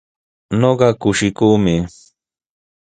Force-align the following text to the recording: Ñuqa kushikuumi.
Ñuqa 0.59 0.89
kushikuumi. 1.01 1.75